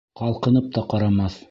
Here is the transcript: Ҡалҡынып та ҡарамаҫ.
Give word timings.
Ҡалҡынып 0.21 0.73
та 0.79 0.87
ҡарамаҫ. 0.95 1.39